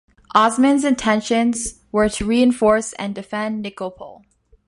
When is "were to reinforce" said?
1.91-2.93